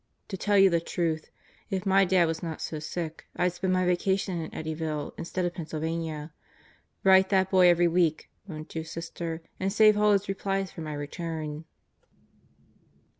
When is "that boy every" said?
7.29-7.87